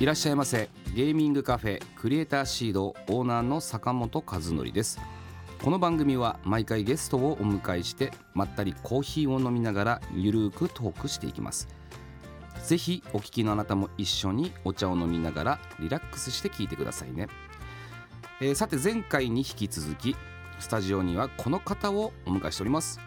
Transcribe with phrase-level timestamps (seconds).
[0.00, 0.70] いらっしゃいませ。
[0.94, 4.98] ゲーミングカフェクリエイターシードオーナーの坂本和則です。
[5.62, 11.68] この番組は毎回ゲストをお迎えしてまったりコーヒーを飲みながらゆるーくトークしていきます。
[12.64, 17.28] ぜひお聞きのあなたも一緒にお茶を飲みながらリラックスして聞いてくださいね、
[18.40, 20.16] えーさて前回に引き続き
[20.60, 23.00] スタジオにはこの方をお迎えしております。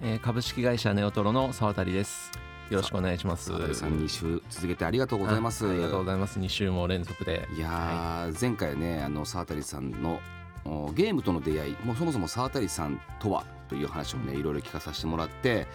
[0.00, 2.30] えー株式会社ネオトロの沢渡です。
[2.72, 3.50] よろしくお願いします。
[3.74, 5.66] さん2週続けてありがとうございます。
[5.66, 6.38] あありがとうございます。
[6.38, 7.46] 2週も連続で。
[7.56, 10.20] いやー、前回ねあの沢渡さんの
[10.64, 15.66] おゲームとの出会いもうそもそも沢渡さんとはという話をねいろいろ聞かさせてもらって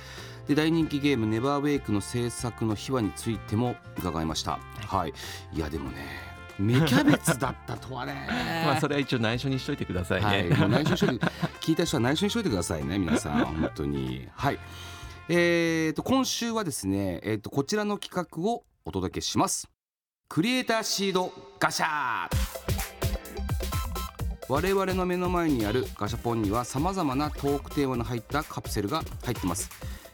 [0.47, 4.59] で大人気ゲーム「ネバーウェイク」の制作の秘話についても伺いました。
[4.87, 5.13] はい。
[5.53, 5.59] い。
[5.59, 5.97] やでもね
[6.57, 8.27] 芽キャベツだったとはね。
[8.65, 10.49] まあそれは一応内緒にしといてくださいね。
[10.55, 11.25] はい、内緒にしといて
[11.61, 14.27] 聞いた人は内緒にしといてくださいね皆さん本当に。
[14.33, 14.59] はい
[15.29, 19.67] えー、と今週はですね、えー、とこちらの企画をお届けします。
[20.29, 22.29] クリエイターシードガシャ
[24.47, 29.69] 我々の目の前にあるガシャポンにはさまざまなトークテーマの入ったカプセルが入ってます。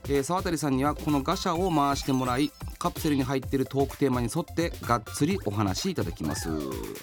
[0.05, 6.49] えー、沢渡さんにはこのガシャを回してもらいカプセルに入っているトークテーマに沿ってがっつりお話しいただきます。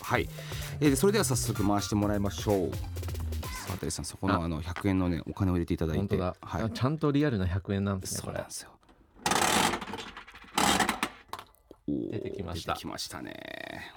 [0.03, 0.29] はい、
[0.81, 2.73] えーそれでは早速回してもらいましょう。
[3.81, 4.49] 沢渡さんそこのあ。
[4.49, 6.63] の100円のねお金を入れていただいてはい。
[6.63, 8.21] あちゃんとリアルな100円なんですね。
[8.25, 8.51] そうなんで。
[8.51, 8.71] すよ。
[11.87, 12.73] 出てきました。
[12.73, 13.93] 出てきましたね。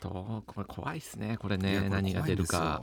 [0.00, 1.36] とこれ怖いですね。
[1.38, 2.80] これね何が出るか。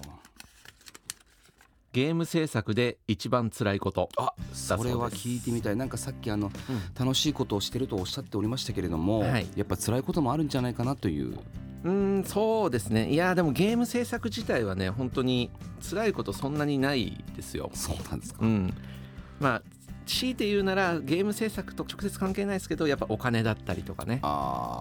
[1.93, 4.09] ゲーム制作で一番辛いこと。
[4.17, 5.75] あそれは聞いてみたい。
[5.75, 6.51] なんかさっきあの、
[6.99, 9.47] 楽しいことをしてるとおっしゃっておりましたけれども、はい。
[9.55, 11.39] やっぱ辛いこともあるんじゃないかなという
[11.83, 13.09] うーんそうですね。
[13.11, 15.51] いやでもゲーム制作自体はね本当に
[15.81, 17.69] 辛いことそんなにないですよ。
[17.73, 18.73] そうなんですか、うん、
[19.39, 19.61] まあ
[20.05, 24.21] 強いて言うならゲーム制作と直接関係ないですけどやっぱお金だったりとかね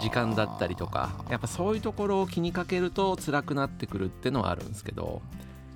[0.00, 5.22] 時間だったりとかやっぱそういうところを気にかけると辛くなってくるってのはあるんですけど。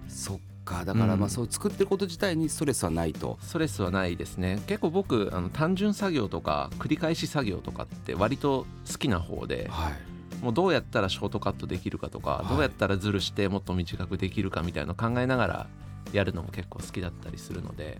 [0.08, 0.84] そっか。
[0.84, 4.60] だからまあうんそう作ってること自体にストレスはないと、ストレスはないですね。
[4.66, 9.68] 結構僕あの単純作業とか繰り返し作業とかって割と好きな方で。
[9.70, 10.09] はい
[10.40, 12.48] もうどうやったらショートカットできるかとか、はい。
[12.48, 15.66] どうやったらズルしてもっと短くできるかみたいなのを考えながら
[16.12, 17.98] やるのも結構好きだったりするので。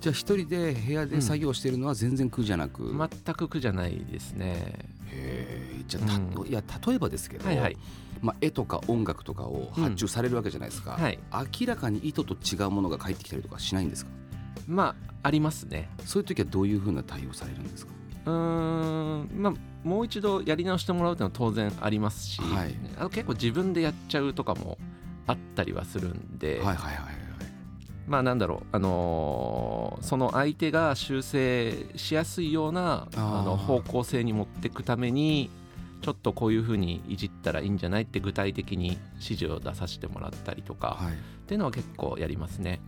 [0.00, 4.90] じゃあ一人で部屋で作業してるのは全然苦じゃなく、全く苦じゃないですね。
[5.08, 5.84] へー。
[5.86, 6.46] じゃあた、うん。
[6.46, 7.76] いや例えばですけど、はいはい。
[8.20, 11.18] まあ、絵とか音楽とかを発注されるわけじゃないですか、はい。
[11.60, 14.10] 明らかに意図と違うものが返ってきたりとかしないんですか？
[14.66, 15.90] まあありますね。
[16.04, 17.92] そういう時はどういうふうな対応されるんですか？
[18.26, 19.54] うーんまあ
[19.86, 22.74] もう一度やり直してもらうっていうのは当然ありますし、はい。
[22.96, 24.78] あと結構自分でやっちゃうとかも
[25.26, 27.24] あったりはするんで、はいはいはいはい
[28.06, 35.50] まあなんだろう、あのーその相手が修正しやすいようなあの方向性に持っていくために
[36.02, 41.14] ちょっとこういうふうにいじったらいいんじゃないって具体的に指示を出させてもらったりとか、はい。
[41.14, 42.80] っていうのは結構やりますね。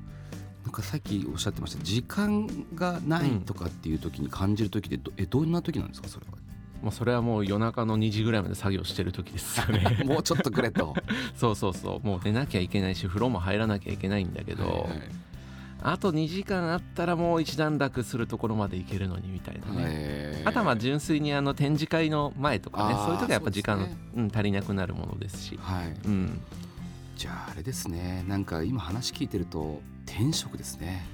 [0.67, 6.37] なんかさっきおっしゃってました時間がないとかっていう時に感じる時ってど,、えどんな時なんですかそれは。
[6.83, 10.03] もうそれはもう夜中の2時ぐらいまで作業してる時ですよね。
[10.05, 10.95] もうちょっとくれと。
[11.37, 12.07] そうそうそう。
[12.07, 15.01] もう寝なきゃいけないし風呂も入らなきゃいけないんだけど、はいはい
[15.83, 25.95] あと2時間あったらもう一段落するところまで行けるのにみたいなね、あとはまあ純粋にあの展示会の前とかねそういう時はやっぱ時間、ねうん、足りなくなるものですし、はい。
[26.07, 26.41] うん、
[27.15, 28.25] じゃああれですね。
[28.27, 31.07] なんか今話聞いてると転職ですね。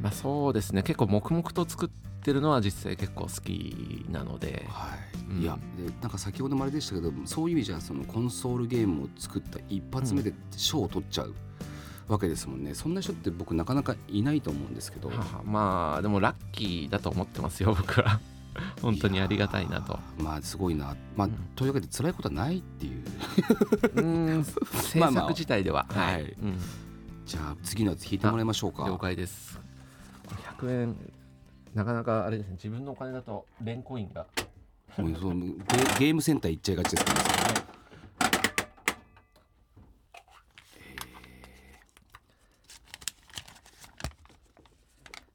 [0.00, 0.82] まあそうですね。
[0.82, 4.66] 結構黙々と作ってるのは実際結構好きなので。
[4.68, 5.42] はい、うん。
[5.42, 11.34] いやでなんか先ほどもあれでしたけどそういう意味じゃそのコンソールゲームを作った一発目で賞を取っちゃう
[12.08, 15.08] わけですもんね、そんな人って僕なかなかいないと思うんですけど。
[15.08, 18.20] ははまあでもラッキーだと思ってますよ 僕は。
[18.82, 19.98] 本当にありがたいなと。
[20.18, 20.94] まあすごいな。
[21.16, 21.32] まあ、うん。
[21.56, 23.02] というわけで辛いことはないっていう。
[23.94, 24.00] う
[24.40, 24.44] ん。
[24.44, 25.22] 制まあまあ。
[25.22, 26.36] 作自体では、はい。
[26.42, 26.58] うん、
[27.24, 28.84] じゃあ次のやつ引いてもらいましょうか。
[28.86, 29.58] 了解です。
[30.26, 30.96] これ100円
[31.74, 32.54] なかなかあれですね。
[32.54, 34.26] 自分のお金だとレンコインが。
[34.98, 35.46] もうそうゲ
[35.98, 37.62] ゲームセンター行っちゃいがちですからね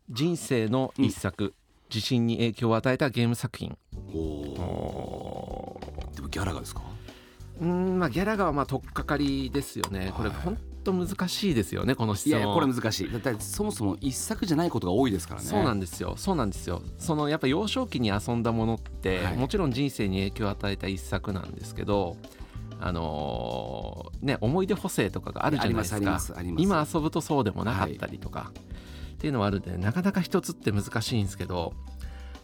[0.10, 1.56] 人生の一作、
[1.89, 3.78] 自信に影響を与えたゲーム作品。
[4.13, 5.81] おお
[6.16, 6.81] でもギャラがですか？
[7.60, 10.13] うんまあギャラがまあ取っかかりですよね。
[10.16, 10.38] これはい。
[10.42, 10.57] 本
[10.88, 12.39] 当難しいですよねこの質問。
[12.39, 13.12] いやこれ難しい。
[13.12, 15.48] だってそもそも一作じゃないことが多いですからね。
[15.48, 16.16] そうなんですよ。
[16.18, 16.81] そうなんですよ。
[16.98, 19.38] そのやっぱ幼少期に遊んだものって、はい。
[19.38, 22.18] もちろん人生に影響を与えた一作なんですけど
[22.80, 26.42] あのーね思い出補正とかがあるじゃないですか。
[26.57, 28.51] 今遊ぶとそうでもなかったりとか、
[29.13, 31.74] っていうのはあるんでなかなか一つって難しいんですけど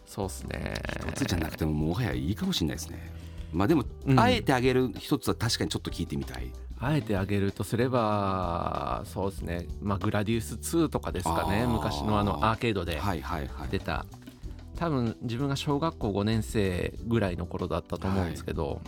[0.06, 0.74] そうっすね。
[1.10, 3.12] 一つじゃなくてももはやいいかもしれないですね。
[3.52, 4.20] まあでも、うん。
[4.20, 6.52] あえてあげる一つは確かにちょっと聞いてみたい
[6.86, 9.68] あえてあげるとすればそうですね。
[9.82, 11.66] まあグラディウス2とかですかね。
[11.68, 13.70] 昔のあのアーケードではいはいはい。
[13.70, 14.06] 出た。
[14.76, 18.82] 多分自分が小学校5年生ぐらいの頃だったと思うんですけど、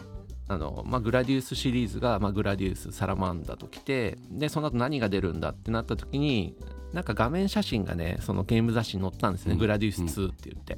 [0.47, 6.55] あのまあ、グラディウスシリーズが、まあ、グラディウスサラマンダときてでその後何が出るんだってなった時に
[6.93, 9.59] なんか画面写真がねそのゲーム雑誌に載ったんですね、うん。
[9.59, 10.77] グラディウス2って言って、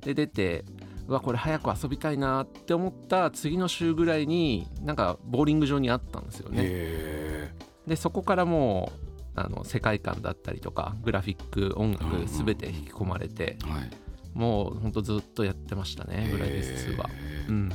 [0.00, 0.64] で出て
[1.06, 6.62] うわこれ早く遊びたいなって思った次の週ぐらいになんかボーリング場にあったんですよね。
[6.64, 7.54] へ
[7.86, 8.92] でそこからも
[9.36, 13.90] うあの世界観だったりとかグラフィック音楽うんうん全て引き込まれて、えはい。
[14.34, 17.08] もうほんとずっとやってましたねグラディウス2は、
[17.48, 17.70] うん、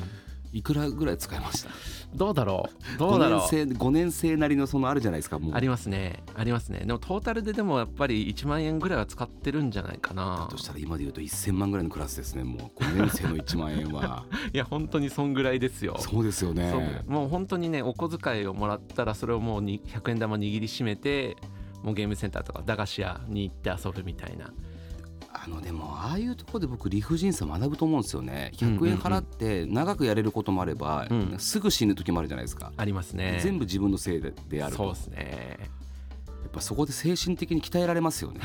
[0.51, 1.69] いくらぐらい使いました？
[2.15, 2.97] どうだろう？
[2.97, 5.55] どうだろう？5年生5年生なりのそのあるじゃないですかもう。
[5.55, 6.23] ありますね。
[6.35, 6.79] ありますね。
[6.79, 10.47] でもトータルででもやっぱり1万円ぐらいは使ってるんじゃないかな。
[10.49, 12.83] としたら今で言うと1000万ぐらいのクラスですねもう。
[12.83, 14.25] 5年生の1万円は。
[14.53, 15.97] いや本当にそんぐらいですよ。
[15.99, 17.03] そうですよね。
[17.07, 21.37] もう本当にねお小遣いをもらったらそれをもうに100円玉握りしめて
[21.83, 24.51] もうゲームセンターとか駄菓子屋に行って遊ぶみたいな
[25.33, 28.51] あのでもああいうところで僕理不尽さ学ぶと思うんですよね。
[28.55, 28.89] 100うんうんうん。
[28.89, 31.35] 円払って長くやれることもあれば、うん。
[31.37, 33.39] すぐ死ぬ時もあるじゃないですか、ありますね。
[33.41, 34.83] 全部自分のせいでであると。
[34.83, 35.79] そうですね。
[36.41, 38.39] やっぱそこで精神的に鍛えられますよね。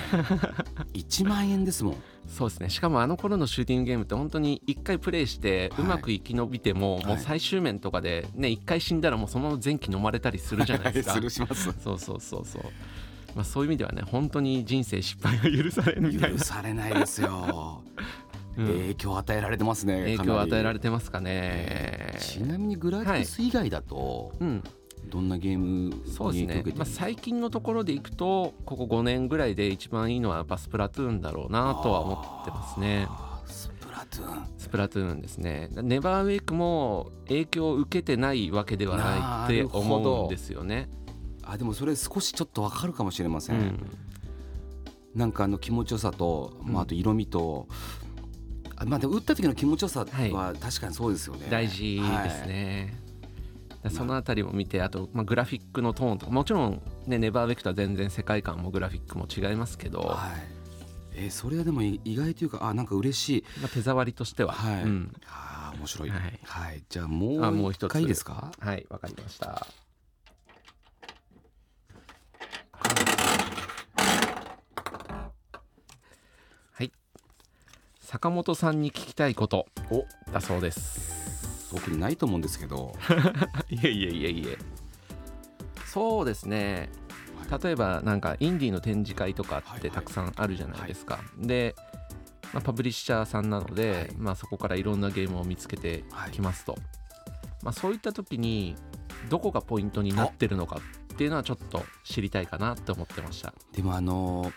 [0.93, 1.97] 1万円ですもん。
[2.29, 2.69] そうですね。
[2.69, 7.07] しかもあの頃のシューティングゲームって本当に1回プレイしてはいうまく生き延びても、はい。
[7.07, 11.15] もう最終面とかでね1回死んだらもうその前期飲まれたりするじゃないですか。
[11.17, 11.65] するします。
[11.65, 12.63] そうそうそうそう
[13.35, 17.83] まあそういう意味ではね本当に人生失敗が許されるみたいな、許されないですよ、
[18.57, 18.67] うん。
[18.67, 22.17] 影響を与えられてますね影響を与えられててますかね。
[22.21, 24.63] ちなみにグラディウス以外だと、うん。
[25.11, 33.07] どんなゲームそうですねまあ、最近のところでいくとここ5年ぐらいで一番いいのはやっぱスプラトゥーンだろうなとは思ってますね。
[33.47, 34.47] スプラトゥーン。
[34.57, 35.69] スプラトゥーンですね。
[35.71, 40.89] ネバーウェイクも影響を受けてないわけではないって思うんですよね
[41.47, 43.91] あでもそれ少しちょっとわかるかもしれません、うん。
[45.15, 46.81] なんかあの気持ちよさと、まあ、うん。
[46.83, 47.69] あと色味と、
[48.77, 50.33] あまあでも打った時の気持ちよさはい。
[50.33, 53.01] は確かにそうですよね、大事ですね、
[53.83, 60.49] だそのあたりも見てあと、まあ、グラフィックのトーンとかもちろん、ね、ネバーウェイクとは全然世界観もグラフィックも違いますけど、はい、はい
[61.17, 63.45] えーそれはでも意外というかあなんか嬉しい。
[63.61, 65.15] まあ、手触りとしては、はい、うん。
[65.29, 66.11] あー面白い。
[66.11, 66.79] ははい。
[66.79, 67.93] い、じゃあもう一あもう一つ。
[67.93, 68.51] 回いいですか？
[68.59, 69.65] はいわかりました
[78.15, 80.07] 坂本さんに聞きたいことお。
[80.31, 81.69] だそうです。
[81.73, 82.95] 僕にないと思うんですけど。
[83.69, 84.59] いえいえいえいえ。
[85.85, 86.91] そうですね。
[87.61, 89.79] 例えばなんかインディーの展示会とかはいはい。
[89.81, 91.75] ってたくさんあるじゃないですか、で、
[92.53, 94.13] まあ、パブリッシャーさんなので、はい。
[94.17, 96.79] まあ、そこからいろんなゲームを見つけてきますと、
[97.65, 98.77] まあ、そういった時に
[99.29, 100.81] どこがポイントになってるのか
[101.15, 103.53] っていうのはちょっと知りたいかなって思ってました。
[103.73, 104.53] でもあの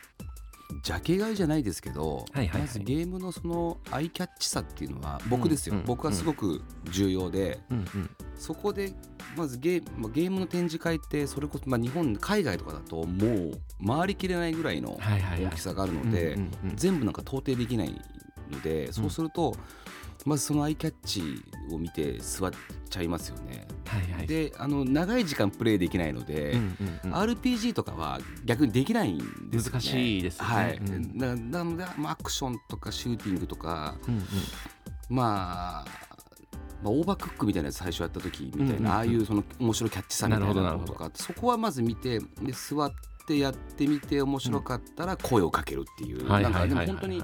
[0.83, 2.61] ジャケ買いじゃないですけど、はいはいはい。
[2.61, 8.09] まずゲームのそのアイキャッチさっていうのは僕ですよ、うんうん僕はすごく重要で、うんうん。
[8.35, 8.93] そこで
[9.35, 16.37] まずゲーまあゲームの展示会ってそれこそ、まあ、日本海外とかだともう回りきれないぐらいの大きさがあるので、
[16.75, 18.01] 全部なんか到底できない
[18.51, 19.55] のでそうすると、
[20.25, 21.21] まずそのアイキャッチ
[21.71, 22.51] を見て座っ
[22.89, 23.67] ちゃいますよね。
[23.85, 24.27] はいはい。
[24.27, 29.79] であの長い時間プレイできないので、うんうんうん RPG とかは逆にできないんですよね。
[29.79, 30.53] 難しいですよね。
[30.53, 30.77] はい。
[30.77, 31.17] うん。
[31.17, 34.23] ななので、まあ、アクションとかシューティングとか、うんうん
[35.09, 35.85] まあ、
[36.83, 38.87] まあ、オーバークックみたいなやつ最初やった時みたいな、うんうんうん。
[38.87, 42.91] ああいうその面白いキャッチさみたいなのとかそこはまず見てで座っ
[43.27, 46.97] てやってみて面白かったら声をかけるっていう、はいなんかでもはいはいはい。
[46.97, 47.23] 本当に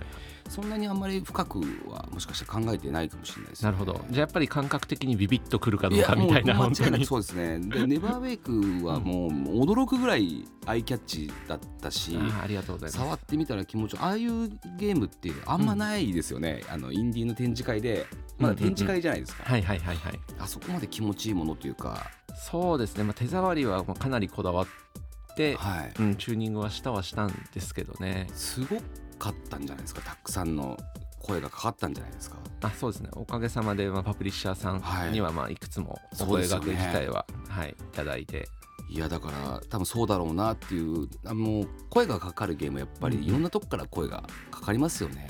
[0.54, 3.66] そんなにあんまり深くはもしかしたら考えてないかもしれないですね。
[3.66, 4.06] なるほど。
[4.12, 7.08] じゃあやっぱり感覚的にビビッとくるかどいうかみたいな本当に。
[7.08, 7.58] そうですね。
[7.58, 9.32] で ネバーウェイクはもう
[9.66, 12.16] 驚くぐらいアイキャッチだったし。
[12.40, 12.98] ありがとうございます。
[13.00, 18.06] 触ってみたら気持ちよいいああいうゲームってあんまないですよね、あのインディーの展示会で
[18.38, 20.20] まだ展示会じゃないですか、はいはいはいはい。
[20.38, 22.12] あそこまで気持ちいいものというか。
[22.36, 25.94] そうですね、まあ、手触りはまあかなりこだわって、はい。
[26.00, 28.28] うん、チューニングはしたはしたんですけどね。
[28.36, 28.78] すご
[29.24, 30.02] かったんじゃないですか？
[30.02, 30.78] たくさんの
[31.20, 32.38] 声がかかったんじゃないですか？
[32.62, 33.10] あそうですね。
[33.14, 34.74] おかげさまで、まあ、パブリッシャーさ
[35.08, 38.48] んには、まあ、いくつもお声がけ自体は、はい、いただいて。
[38.90, 45.30] いやだから多分そうだろうなっていうあの声がかかるゲームやっぱりいろんなとこから声がかかりますよね。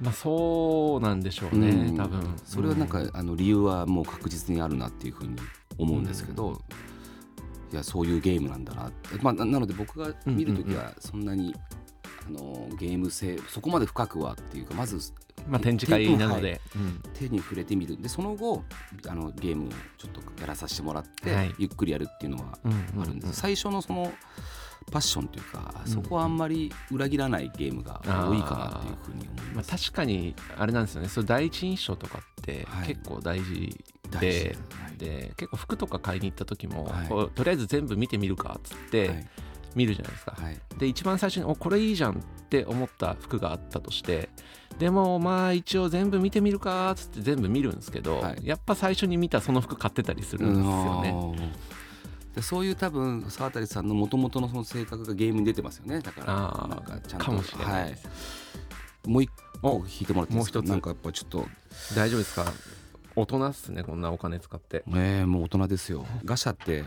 [0.00, 2.20] まあそうなんでしょうね、うん、多分。
[2.44, 5.36] それはなんか、うん、あの理由はもう確実にあるなっていうふうに
[5.78, 6.58] 思うんですけど、うん、い
[7.72, 11.54] やそういうゲームなんだなって、まあ、なので僕が見る時はそんなに、
[12.26, 14.98] あのゲーム性そこまで深くはっていうかまず
[15.48, 16.60] まあ、展示会なので、
[17.14, 18.00] 手に触れてみる。
[18.00, 18.62] でその後
[19.08, 24.12] あのゲームをちょっとやらさせてもらって、はい、ゆっくりやるっていうのはあるんです、最初のその
[24.90, 31.08] パッションというか、そこはあんまり裏切らないゲームが多いかなっていうふうに思います、まあ、確かにあれなんですよね。
[31.08, 33.76] それ第一印象とかって結構大事
[34.20, 34.56] で,、
[34.98, 39.26] で結構服とか買いに行った時も、こうとりあえず全部見てみるかっつって、
[39.76, 42.14] 見るじゃないですか、はい、で一番最初におこれいいじゃんっ
[42.48, 44.28] て思った服があったとして
[44.78, 51.52] でもまあ一応全部見てみるかっつって全部見るんですけど、はい、やっぱ最初に見たその服買ってたりするんですよね。
[52.34, 56.00] でそういう多分沢渡さんのもともとのその性格がゲームに出てますよね。
[56.00, 58.12] だからなんかちゃんとかもしれないです、は
[59.06, 60.66] い、もう一個引いてもらってもう一つ。
[60.66, 61.46] なんかやっぱちょっと。
[61.94, 62.46] 大丈夫ですか？
[63.14, 64.82] 大人っすねこんなお金使って。
[64.86, 66.06] ねえもう大人ですよ。
[66.24, 66.84] ガシャって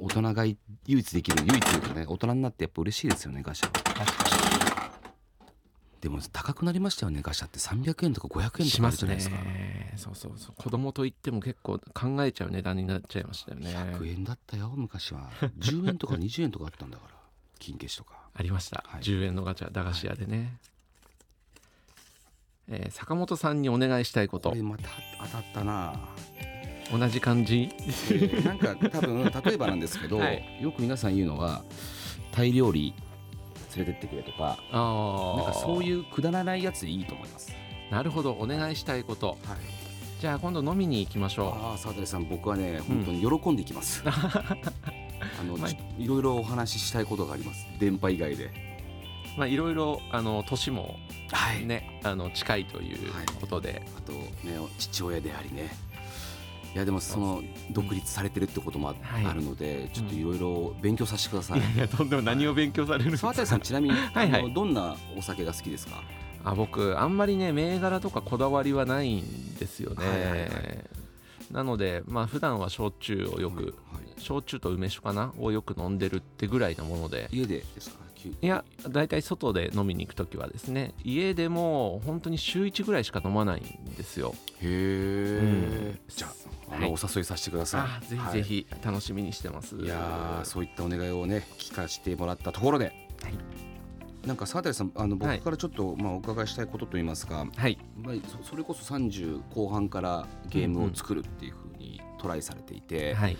[0.00, 3.70] 大人が唯一できる唯一というかね大人になってやっぱ嬉しいですよねガシャ。
[3.70, 4.48] 確かに
[6.00, 7.58] でも高くなりましたよねガシャって。
[7.58, 9.36] 300円とか500円とかあるじゃないですか。
[9.36, 10.54] ね、そうそうそう。
[10.56, 13.74] 子供といっても結構考えちゃう値段になっちゃいましたよね。
[13.98, 15.28] 100円だったよ昔は。
[15.58, 17.14] 10円とか20円とかあったんだから
[17.58, 18.16] 金消しとか。
[18.34, 20.60] ありました、はい、10円のガチャ駄菓子屋でね、
[22.68, 24.50] はい、えー、坂本さんにお願いしたいこと。
[24.50, 24.88] これまた
[25.20, 25.98] 当たったな
[26.90, 31.62] 同じ感じ、えー、なんか多分例えばなんですけど、はい、よく皆さん言うのは
[32.32, 32.94] タイ料理
[33.76, 37.52] 連れてってくれとかなんかそういうくだらないやつでいいと思います。
[37.90, 38.32] なるほど。
[38.32, 39.38] お願いしたいこと、はい、
[40.20, 41.46] じゃあ今度飲みに行きましょう。
[41.48, 47.66] ああ沢渡さん僕はね本当に喜んでいきます、うん、 あの、まあ、いろいろお話ししたいことがあります。
[47.78, 48.68] 電波以外で。
[49.36, 50.96] まあいろいろあの年も
[51.64, 52.98] ね、はい、あの近いという
[53.40, 55.70] ことで、はい、あとね父親でありね
[56.74, 61.60] いやでもその独立されてるってこともあるので、ちょっといろいろ勉強させてください。
[61.60, 66.02] いやとんでも何を勉強される沢渡さんちなみに はい、どんなお酒が好きですか？
[66.44, 70.84] あ僕あんまりね銘柄とかこだわりはないんですよね。
[71.50, 73.74] なのでまあ普段は焼酎をよく、
[74.18, 75.32] 焼酎と梅酒かな？
[75.38, 77.28] をよく飲んでるってぐらいなもので。
[77.32, 77.96] 家でですか？
[78.42, 80.92] いや大体外で飲みに行く時はですね。
[81.04, 84.34] 家でも本当に週1ぐらいしか飲まないんですよ。
[84.60, 86.32] へえ、うん、じゃあ
[86.70, 88.06] あの、はい、お誘いさせてください。
[88.06, 97.78] ぜひぜひ楽しみにしてます、はい、いやそういったお願いをね聞かせてもらったところで、はい、なんか佐藤さんあの僕からちょっと、まあお伺いしたいことといいますか、はい。
[97.96, 103.36] まあ、それこそ30後半からゲームを作るっていうふうにトライされていて、はい。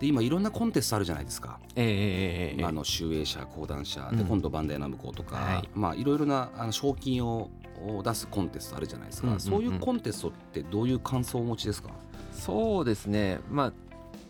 [0.00, 4.08] で今いろんなコンテストあるじゃないですか、えー、あの集英社講談社。
[4.12, 7.50] で、今度バンダイナムコとか、はい、まあいろいろなあの賞金を
[8.04, 11.90] 出すコンテストあるじゃないですか、うんうんうん、そういうコンテストってどういう感想をお持ちですか？
[12.38, 13.40] そうですね。
[13.50, 13.72] まあ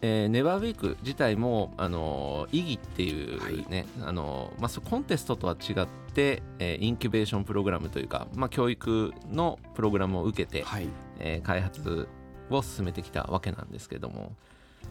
[0.00, 10.88] えー、ネバーウィーク自体も、あの意義っていうね、はい、あのまあ、コンテストとは違って、えー、インキュベーションプログラムというか、まあ、教育のプログラムを受けて、はい、
[11.19, 12.09] えー、開発
[12.50, 14.33] を進めてきたわけなんですけども、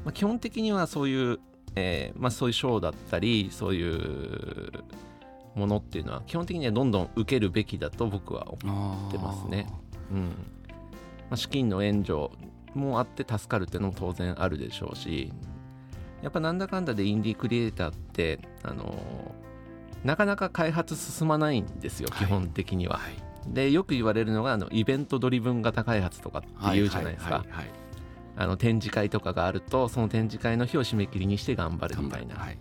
[0.04, 1.40] まあ、基本的にはそういう、
[1.76, 4.72] えーまあ、そういう賞だったりそういう
[5.56, 9.68] ものっていうのは基本的にはどんどん受けるべきだと僕は思ってますね。
[10.12, 10.24] うん。
[11.30, 12.30] まあ、資金の援助
[12.74, 15.32] もあって助かるっていうのも当然あるでしょうし
[16.22, 18.96] やっぱなんだかんだでインディークリエイターってあの
[20.04, 22.98] なかなか開発進まないんですよ、基本的には。
[22.98, 27.44] はい、でよく言われるのがあのイベントドリブン型開発とかっていうじゃないですか。
[28.40, 32.58] あの展示会とかがあるとその展示会の日を締め切りにして頑張るみたいな、はい、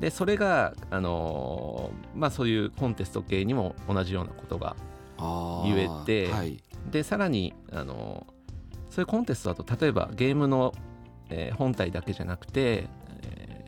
[0.00, 4.74] でそれが、あのー、まあ、そういうコンテスト系にも同じようなことが
[5.64, 8.31] 言えて、はい、でさらに、あのー、
[8.92, 10.74] そういうコンテストだと例えばゲームの、
[11.30, 12.88] えー、本体だけじゃなくて、
[13.22, 13.64] え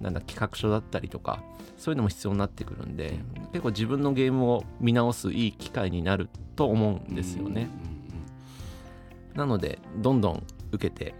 [0.00, 1.42] ー、なんだ企画書だったりとか
[1.76, 7.68] そういうのも必要になってくるんで、うん、結構自分のゲームを見直すいい機会になると思うんですよね。
[9.34, 11.12] なのでどんどん受けて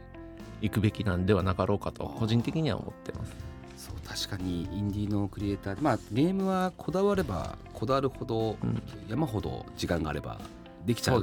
[0.63, 3.35] いくべきなんではなかろうかと個人的には思ってます。
[3.77, 10.41] そう確かにインディーのクリエイターまあゲームはこだわればこだわるほど、うん、山ほど時間があれば
[10.85, 11.21] できちゃう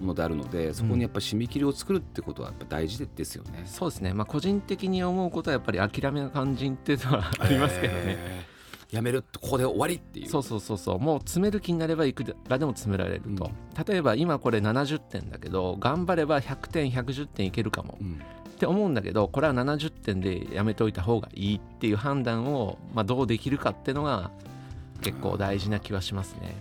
[0.00, 4.12] のであるので、そこにやっぱ締め切りを作るってことはやっぱ大事ですよね、そうですね。
[4.12, 8.96] まあ個人的に思うことはやっぱり諦めが肝心っていうのはありますけどね、 えー。
[8.96, 10.28] やめるってここで終わりっていう。
[10.28, 11.00] そうそうそうそう。
[11.00, 13.50] もう詰める気になればいくらでも詰められると、
[13.86, 18.20] 例えば今これ70点だけど頑張れば100点110点いけるかも、うん。
[18.54, 24.30] って思うんだけどこれは70点でやめといた方がいいっていう判断を、まあ、どうできるかっていうのが
[25.02, 26.54] 結構大事な気はしますね。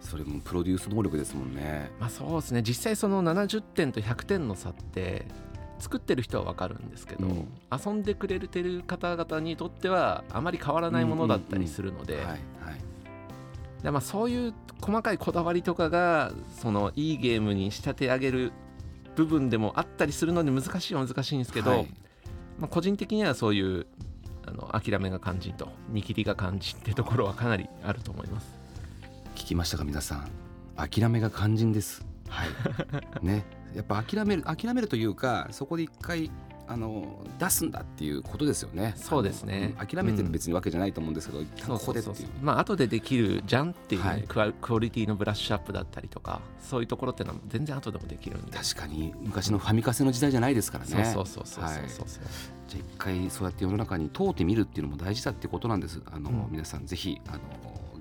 [0.00, 1.90] それもプロデュース能力ですもんね。
[1.98, 2.62] まあそうですね。
[2.62, 5.26] 実際その70点と100点の差って
[5.78, 7.48] 作ってる人は分かるんですけど、うん。
[7.70, 12.18] 遊んでくれてる方々にとってはあまり変わらないものだったりするので、
[14.00, 18.52] そういう細かいこだわりとかがそのいいゲームに仕立て上げる
[19.16, 21.88] 部分でもあったりするので難しいは難しいんですけど、はい。
[22.58, 23.86] まあ、個人的にはそういう
[24.46, 28.57] あの諦めが肝心と見切りが肝心ってところはかなりあると思います。
[29.38, 30.30] 聞きましたか皆さん。
[30.76, 32.04] 諦めが肝心です。
[32.28, 32.48] はい。
[33.24, 33.44] ね。
[33.74, 36.30] やっぱ諦める諦めるというかそこで一回
[36.66, 38.94] あの出すんだっていうことですよね。
[38.96, 39.74] そうですね。
[39.78, 42.28] 諦めてる別にわけじゃないと思うんですけど、一旦ここでっていう。
[42.42, 44.54] まあ後でできるじゃんっていう、ねはい。
[44.60, 48.58] クオリティのブラッシュアップだったりとかそういうところっていうのは全然後でもできるんで。
[48.58, 50.90] 確かに昔のファミカセの時代じゃないですからね。
[51.14, 52.24] そうそうそうそうそうはいそうそう。
[52.66, 56.02] じゃあ一回そうやって世の中に通ってみるっていうのも大事だってことなんです。
[56.10, 56.48] あの、うん。
[56.50, 57.38] 皆さんぜひあの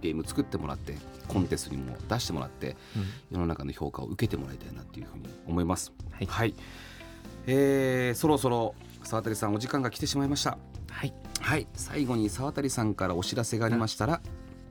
[0.08, 0.96] ゲーム作ってもらって
[1.28, 3.06] コンテストにも出してもらってうん。
[3.32, 5.92] 世の中の評価を受けてもらいたいなっていうふうに思います。
[6.12, 6.54] はい。
[7.48, 10.58] えーそろそろ沢渡さんお時間が来てしまいました。
[10.90, 11.14] はい。
[11.40, 11.68] はい。
[11.74, 14.22] 最後に沢渡さんからお知らせがありましたら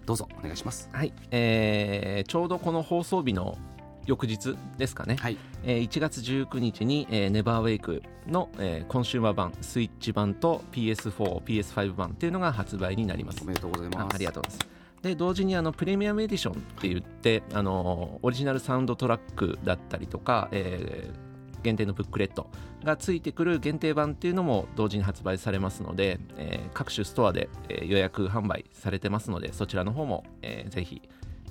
[0.06, 0.88] どうぞお願いします。
[0.92, 3.58] はい、えーちょうどこの放送日の
[4.06, 5.36] 翌日ですかね、はい。
[5.64, 13.40] えー1月19日に、えー、ネバーウェイクの、えーコンシューマー版スイッチ版と PS4、PS5 版っていうのが発売になります。
[13.42, 14.02] おめでとうございます。
[14.02, 14.75] あありがとうございます
[15.06, 21.26] で同時にあのプレミアムエディションって言ってあのオリジナルサウンドトラックだったりとか、えー
[21.62, 22.48] 限定のブックレット
[22.84, 31.02] がついてくる限定版っていうのも同時に発売されますので、えー各種ストアで、えー予約販売されてますのでそちらの方も、えーぜひ、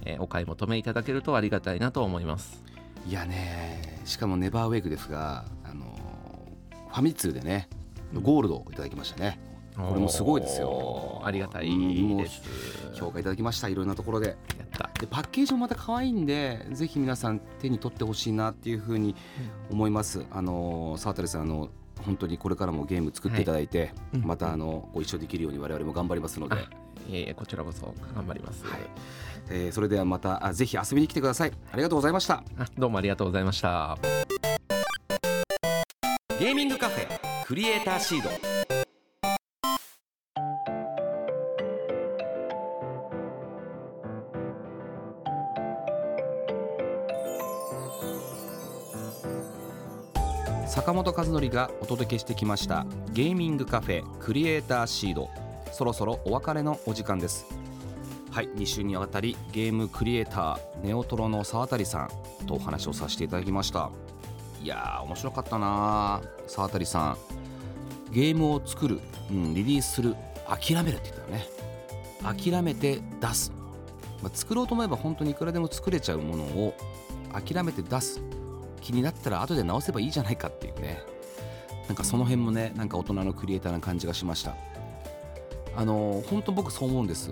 [0.05, 2.63] えーお買い求めいただけるとありがたいなと思います。
[3.07, 5.97] いやねしかもネバーウェイクですがあの
[6.89, 7.67] ファミ通でね
[8.13, 9.39] ゴールドをいただきましたね。
[9.75, 11.21] これもすごいですよ。
[11.23, 12.41] ありがたいうんです
[12.93, 14.27] 評価いただきましたいろんなところで。
[14.27, 14.33] や
[14.63, 14.89] った。
[14.99, 19.15] でパッケージもまた可愛いんでぜひ皆さん手に取ってほしいなっていうふうに
[19.69, 21.69] 思います、あの沢渡さんあの
[22.05, 24.21] 本当にこれからもゲーム作っていただいて、うん。
[24.21, 26.55] またあのご一緒できるように我々も頑張りますので、
[27.09, 28.79] えいえこちらこそ頑張ります、はい。
[29.49, 31.51] えーそれではまたあぜひ遊びに来てください。
[31.71, 32.43] ありがとうございました。
[32.57, 33.97] あどうもありがとうございました。
[36.39, 37.07] ゲーミングカフェ
[37.45, 38.64] クリエイターシード
[50.67, 55.29] 坂本和則がお届けしてきましたゲーミングカフェクリエイターシード。
[55.71, 57.45] そろそろお別れのお時間です。
[58.31, 62.09] はい2週にわたりゲームクリエイターネオトロの沢渡さ
[62.43, 63.91] んとお話をさせていただきました。
[64.61, 66.49] いやー面白かったなー。
[66.49, 67.17] 沢渡さん
[68.11, 68.99] ゲームを作る、
[69.29, 70.15] うん、リリースする
[70.47, 71.45] 諦めるって言ったよね。
[72.23, 73.51] 諦めて出す、
[74.23, 76.73] まあ、作ろうと思えば本当にいくらでも作れちゃうものを
[77.31, 78.19] 諦めて出す。
[78.85, 81.01] 気になったら後で直せばいいじゃないかっていうね。
[81.87, 84.55] なんかその辺もねなんか大人のクリエイターな感じがしました。
[85.75, 87.31] あのー本当僕そう思うんです。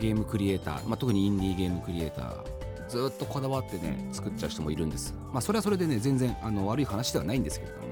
[0.00, 2.44] ゲームクリエイター、まあ、特にインディーゲームクリエイター
[2.88, 5.14] ずーっとこだわってね作っちゃう人もいるんです。
[5.32, 7.84] まあそれはそれでね全然あの悪い話ではないんですけれども。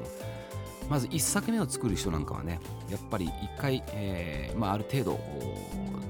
[0.88, 2.58] まず1作目を作る人なんかはね
[2.90, 5.20] やっぱり1回、えーまあ、ある程度お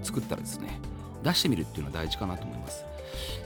[0.05, 0.81] 作ったらですね
[1.25, 2.85] 出してみるっていうのは大事かなと思います。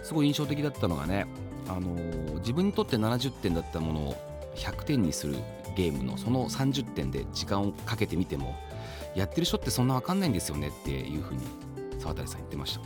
[0.03, 1.27] すごい印象的だったのがね、
[1.69, 1.95] あの
[2.41, 4.17] 自分にとって70点だったものを
[4.57, 5.37] 100点にする
[5.77, 8.55] ゲームのその30点で時間をかけてみても
[9.15, 11.41] やってる人ってそんな分かんないんですよねっていうふうに
[11.99, 12.81] 沢渡さん言ってました。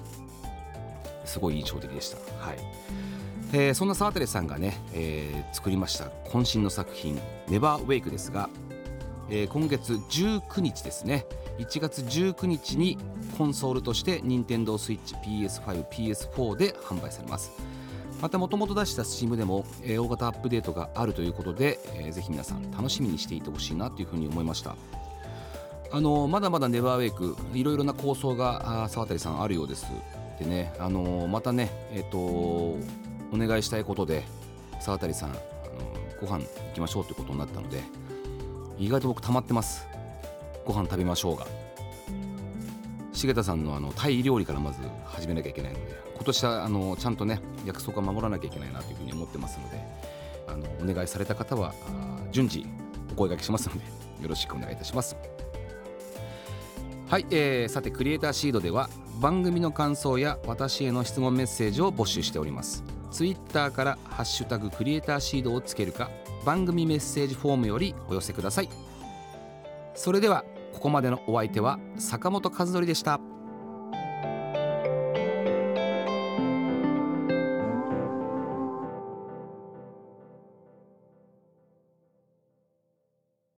[1.25, 2.17] すごい印象的でした。
[2.39, 2.59] はい。
[3.53, 8.51] えーそんな沢渡さんがね、えー作りました渾身の作品「ネバーウェイクですが、
[9.31, 11.27] えー今月19日ですね。
[11.59, 12.99] 1月19日に
[13.39, 17.51] コンソールとして NintendoSwitchPS5PS4 で販売されます。
[18.20, 24.76] またもともと出した Steam でも、え大型アップデートがあるということで、えーぜひ皆さん楽しみにしていてほしいなというふうに思いました。
[25.92, 29.87] あのまだまだネバーウェイクいろいろな構想が沢渡さんあるようです。
[30.38, 32.79] でねあのまたねえっ、とお
[33.35, 34.24] 願いしたいことで
[34.81, 35.38] 沢渡さんあの
[36.20, 37.83] ご飯行きましょうということになったので
[38.79, 39.87] 意外と僕溜まってます。
[40.64, 41.65] ご飯食べましょうが。
[43.16, 49.81] 重田さんのあのタイ料理からまず始めなきゃいけないので今年はあのちゃんとね約束は守らなきゃいけないなというふうに思ってますので
[50.46, 51.72] あのお願いされた方は
[52.31, 52.66] 順次
[53.12, 53.81] お声がけしますので
[54.22, 55.16] よろしくお願いいたします。
[57.09, 62.85] はい、えー、さて「クリエイターシード」では番組の感想や私への質問メッセージを募集しております。
[63.12, 66.11] ツイッターから「ハッシュタグクリエイターシード」をつけるか
[66.44, 68.68] 番組メッセージフォームよりお寄せください。
[69.94, 70.44] それでは
[70.77, 73.19] ここまでのお相手は坂本和則でした。